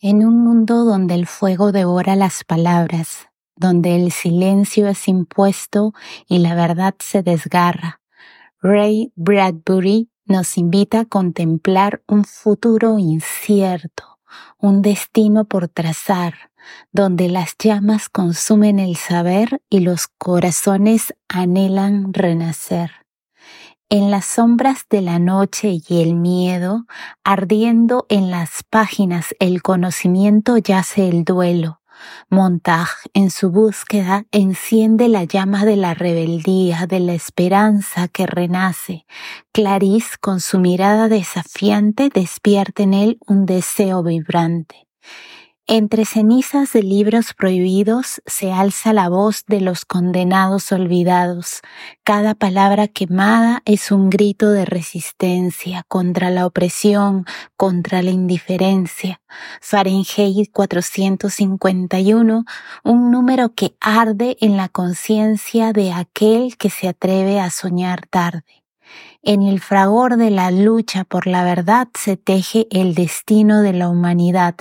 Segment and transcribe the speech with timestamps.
[0.00, 5.92] En un mundo donde el fuego devora las palabras, donde el silencio es impuesto
[6.28, 8.00] y la verdad se desgarra,
[8.62, 14.20] Ray Bradbury nos invita a contemplar un futuro incierto,
[14.58, 16.52] un destino por trazar,
[16.92, 23.07] donde las llamas consumen el saber y los corazones anhelan renacer
[23.90, 26.86] en las sombras de la noche y el miedo,
[27.24, 31.80] ardiendo en las páginas el conocimiento yace el duelo.
[32.30, 39.04] Montag, en su búsqueda, enciende la llama de la rebeldía, de la esperanza que renace.
[39.52, 44.87] Clarice, con su mirada desafiante, despierta en él un deseo vibrante.
[45.70, 51.60] Entre cenizas de libros prohibidos se alza la voz de los condenados olvidados.
[52.04, 57.26] Cada palabra quemada es un grito de resistencia contra la opresión,
[57.58, 59.20] contra la indiferencia.
[59.60, 62.44] Fahrenheit 451,
[62.84, 68.64] un número que arde en la conciencia de aquel que se atreve a soñar tarde.
[69.22, 73.88] En el fragor de la lucha por la verdad se teje el destino de la
[73.88, 74.54] humanidad.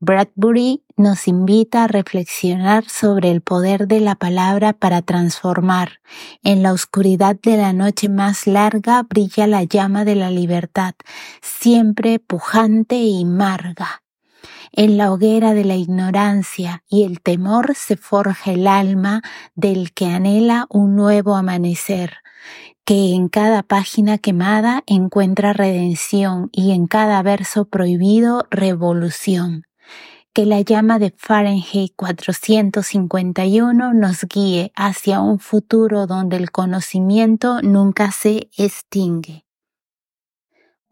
[0.00, 6.00] Bradbury nos invita a reflexionar sobre el poder de la palabra para transformar.
[6.42, 10.94] En la oscuridad de la noche más larga brilla la llama de la libertad,
[11.40, 14.02] siempre pujante y marga.
[14.72, 19.22] En la hoguera de la ignorancia y el temor se forja el alma
[19.54, 22.18] del que anhela un nuevo amanecer
[22.86, 29.64] que en cada página quemada encuentra redención y en cada verso prohibido revolución.
[30.32, 38.12] Que la llama de Fahrenheit 451 nos guíe hacia un futuro donde el conocimiento nunca
[38.12, 39.45] se extingue.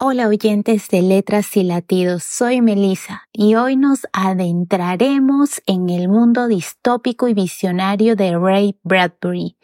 [0.01, 6.49] Hola oyentes de Letras y Latidos, soy Melissa y hoy nos adentraremos en el mundo
[6.49, 9.57] distópico y visionario de Ray Bradbury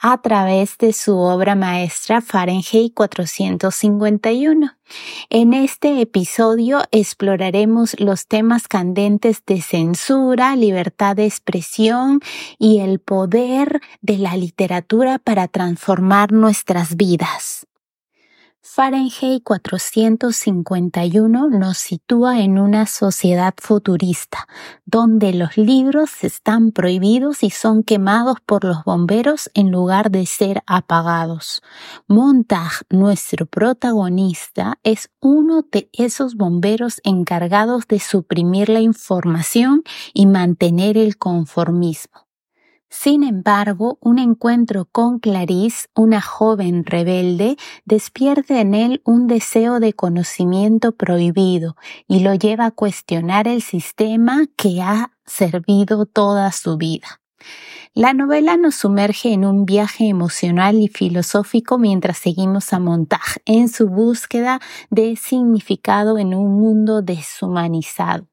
[0.00, 4.72] a través de su obra maestra Fahrenheit 451.
[5.28, 12.20] En este episodio exploraremos los temas candentes de censura, libertad de expresión
[12.58, 17.68] y el poder de la literatura para transformar nuestras vidas.
[18.62, 24.46] Fahrenheit 451 nos sitúa en una sociedad futurista,
[24.84, 30.62] donde los libros están prohibidos y son quemados por los bomberos en lugar de ser
[30.66, 31.62] apagados.
[32.06, 40.98] Montag, nuestro protagonista, es uno de esos bomberos encargados de suprimir la información y mantener
[40.98, 42.29] el conformismo.
[42.92, 49.92] Sin embargo, un encuentro con Clarice, una joven rebelde, despierta en él un deseo de
[49.92, 51.76] conocimiento prohibido
[52.08, 57.20] y lo lleva a cuestionar el sistema que ha servido toda su vida.
[57.94, 63.68] La novela nos sumerge en un viaje emocional y filosófico mientras seguimos a Montag en
[63.68, 68.28] su búsqueda de significado en un mundo deshumanizado,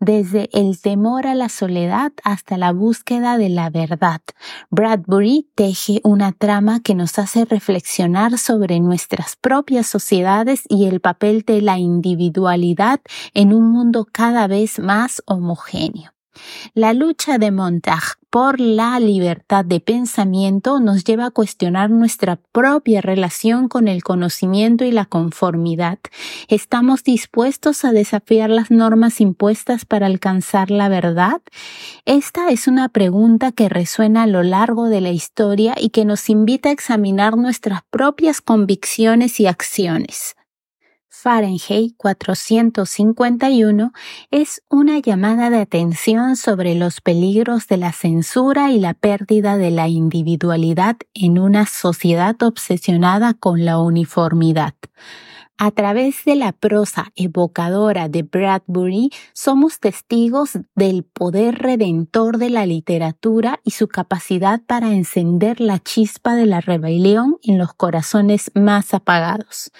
[0.00, 4.22] desde el temor a la soledad hasta la búsqueda de la verdad.
[4.70, 11.42] Bradbury teje una trama que nos hace reflexionar sobre nuestras propias sociedades y el papel
[11.46, 13.02] de la individualidad
[13.34, 16.12] en un mundo cada vez más homogéneo.
[16.74, 23.02] La lucha de Montag por la libertad de pensamiento nos lleva a cuestionar nuestra propia
[23.02, 25.98] relación con el conocimiento y la conformidad.
[26.48, 31.42] ¿Estamos dispuestos a desafiar las normas impuestas para alcanzar la verdad?
[32.06, 36.30] Esta es una pregunta que resuena a lo largo de la historia y que nos
[36.30, 40.36] invita a examinar nuestras propias convicciones y acciones.
[41.14, 43.92] Fahrenheit 451
[44.30, 49.70] es una llamada de atención sobre los peligros de la censura y la pérdida de
[49.70, 54.74] la individualidad en una sociedad obsesionada con la uniformidad.
[55.58, 62.66] A través de la prosa evocadora de Bradbury, somos testigos del poder redentor de la
[62.66, 68.94] literatura y su capacidad para encender la chispa de la rebelión en los corazones más
[68.94, 69.70] apagados.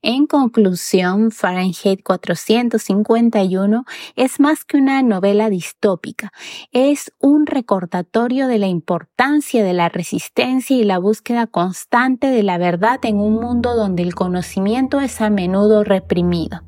[0.00, 3.84] En conclusión, Fahrenheit 451
[4.14, 6.32] es más que una novela distópica,
[6.72, 12.56] es un recordatorio de la importancia de la resistencia y la búsqueda constante de la
[12.58, 16.62] verdad en un mundo donde el conocimiento es a menudo reprimido.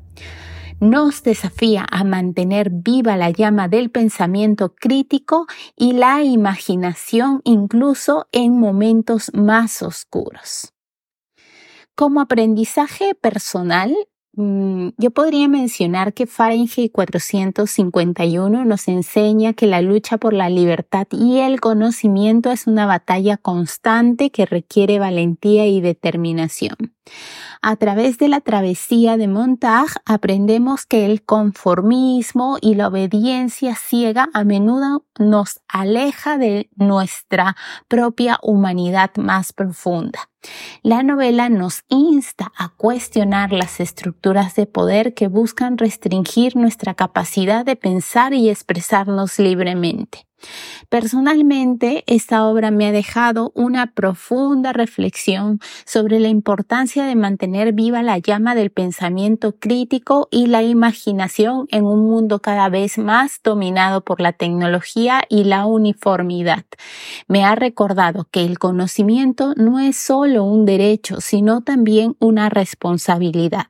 [0.79, 8.57] Nos desafía a mantener viva la llama del pensamiento crítico y la imaginación incluso en
[8.57, 10.73] momentos más oscuros.
[11.95, 13.93] Como aprendizaje personal,
[14.41, 21.07] Mm, yo podría mencionar que Fahrenheit 451 nos enseña que la lucha por la libertad
[21.11, 26.77] y el conocimiento es una batalla constante que requiere valentía y determinación.
[27.61, 34.29] A través de la travesía de Montag aprendemos que el conformismo y la obediencia ciega
[34.33, 37.57] a menudo nos aleja de nuestra
[37.89, 40.29] propia humanidad más profunda.
[40.83, 47.65] La novela nos insta a cuestionar las estructuras de poder que buscan restringir nuestra capacidad
[47.65, 50.25] de pensar y expresarnos libremente.
[50.89, 58.01] Personalmente, esta obra me ha dejado una profunda reflexión sobre la importancia de mantener viva
[58.01, 64.01] la llama del pensamiento crítico y la imaginación en un mundo cada vez más dominado
[64.01, 66.65] por la tecnología y la uniformidad.
[67.27, 73.67] Me ha recordado que el conocimiento no es solo un derecho, sino también una responsabilidad.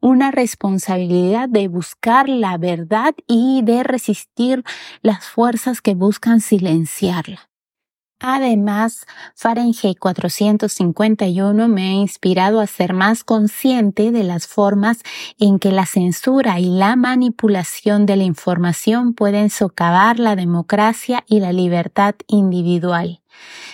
[0.00, 4.62] Una responsabilidad de buscar la verdad y de resistir
[5.02, 6.40] las fuerzas que buscan buscan
[8.22, 14.98] Además, Fahrenheit 451 me ha inspirado a ser más consciente de las formas
[15.38, 21.40] en que la censura y la manipulación de la información pueden socavar la democracia y
[21.40, 23.19] la libertad individual.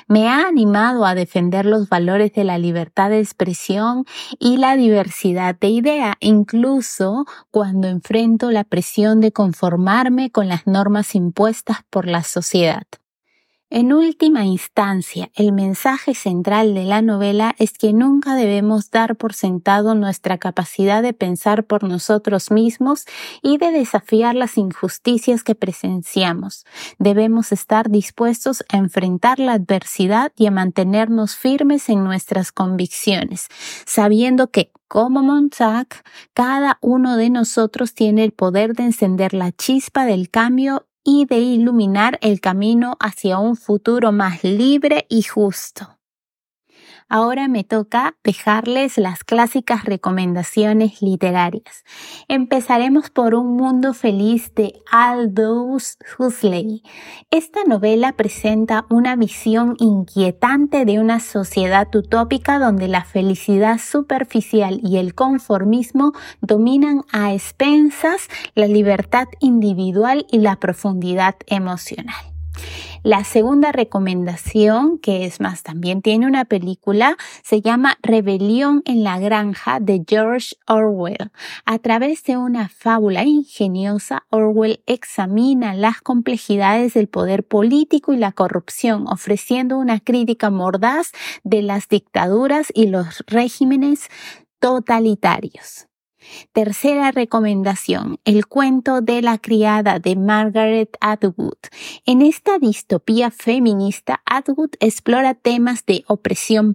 [0.09, 4.05] Me ha animado a defender los valores de la libertad de expresión
[4.39, 11.15] y la diversidad de idea, incluso cuando enfrento la presión de conformarme con las normas
[11.15, 12.85] impuestas por la sociedad.
[13.69, 19.35] En última instancia, el mensaje central de la novela es que nunca debemos dar por
[19.35, 23.07] sentado nuestra capacidad de pensar por nosotros mismos
[23.43, 26.65] y de desafiar las injusticias que presenciamos.
[27.01, 33.49] Debemos estar dispuestos a enfrentar la adversidad y a mantenernos firmes en nuestras convicciones,
[33.85, 35.89] sabiendo que como Montag,
[36.33, 41.39] cada uno de nosotros tiene el poder de encender la chispa del cambio y de
[41.39, 45.96] iluminar el camino hacia un futuro más libre y justo.
[47.09, 51.85] Ahora me toca dejarles las clásicas recomendaciones literarias.
[52.27, 56.83] Empezaremos por Un Mundo Feliz de Aldous Huxley.
[57.31, 64.97] Esta novela presenta una visión inquietante de una sociedad utópica donde la felicidad superficial y
[64.97, 68.27] el conformismo dominan a expensas
[68.57, 72.36] la libertad individual y la profundidad emocional.
[73.03, 79.19] La segunda recomendación, que es más, también tiene una película, se llama Rebelión en la
[79.21, 81.31] Granja de George Orwell.
[81.65, 88.33] A través de una fábula ingeniosa, Orwell examina las complejidades del poder político y la
[88.33, 91.13] corrupción, ofreciendo una crítica mordaz
[91.45, 94.09] de las dictaduras y los regímenes
[94.59, 95.86] totalitarios.
[96.53, 101.59] Tercera recomendación, el cuento de la criada de Margaret Atwood.
[102.05, 106.75] En esta distopía feminista, Atwood explora temas de opresión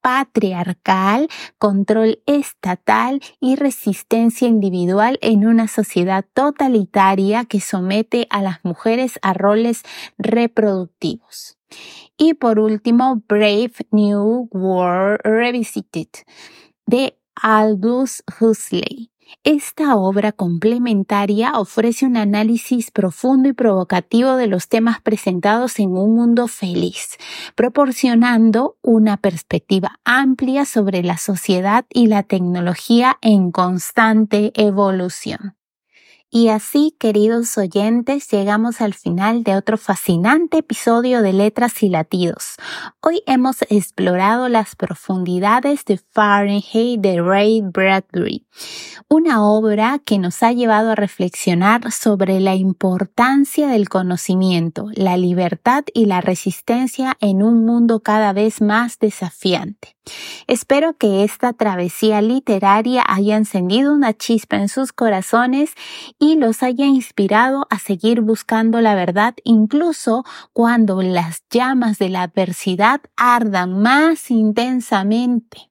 [0.00, 1.28] patriarcal,
[1.58, 9.34] control estatal y resistencia individual en una sociedad totalitaria que somete a las mujeres a
[9.34, 9.82] roles
[10.18, 11.58] reproductivos.
[12.16, 16.08] Y por último, Brave New World Revisited
[16.86, 19.10] de Aldous Huxley.
[19.42, 26.14] Esta obra complementaria ofrece un análisis profundo y provocativo de los temas presentados en un
[26.14, 27.16] mundo feliz,
[27.54, 35.56] proporcionando una perspectiva amplia sobre la sociedad y la tecnología en constante evolución.
[36.36, 42.56] Y así, queridos oyentes, llegamos al final de otro fascinante episodio de Letras y Latidos.
[43.00, 48.48] Hoy hemos explorado las profundidades de Fahrenheit de Ray Bradbury,
[49.08, 55.84] una obra que nos ha llevado a reflexionar sobre la importancia del conocimiento, la libertad
[55.94, 59.94] y la resistencia en un mundo cada vez más desafiante.
[60.46, 65.72] Espero que esta travesía literaria haya encendido una chispa en sus corazones
[66.18, 72.22] y los haya inspirado a seguir buscando la verdad incluso cuando las llamas de la
[72.22, 75.70] adversidad ardan más intensamente.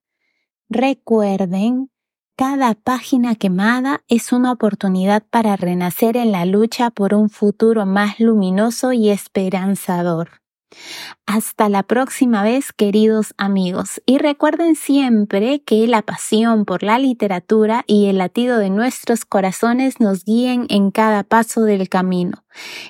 [0.70, 1.90] Recuerden,
[2.36, 8.20] cada página quemada es una oportunidad para renacer en la lucha por un futuro más
[8.20, 10.43] luminoso y esperanzador.
[11.26, 17.84] Hasta la próxima vez, queridos amigos, y recuerden siempre que la pasión por la literatura
[17.88, 22.43] y el latido de nuestros corazones nos guíen en cada paso del camino.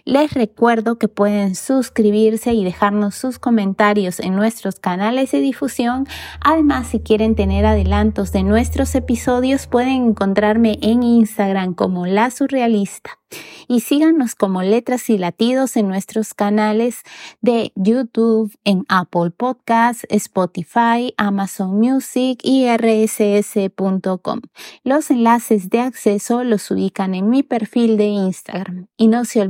[0.05, 6.07] Les recuerdo que pueden suscribirse y dejarnos sus comentarios en nuestros canales de difusión.
[6.41, 13.19] Además, si quieren tener adelantos de nuestros episodios, pueden encontrarme en Instagram como La Surrealista
[13.67, 17.03] y síganos como letras y latidos en nuestros canales
[17.41, 24.41] de YouTube, en Apple Podcasts, Spotify, Amazon Music y rss.com.
[24.83, 28.87] Los enlaces de acceso los ubican en mi perfil de Instagram.
[28.97, 29.41] Y no se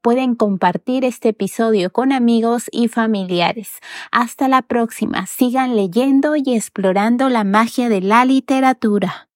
[0.00, 3.80] pueden compartir este episodio con amigos y familiares.
[4.12, 9.28] Hasta la próxima, sigan leyendo y explorando la magia de la literatura.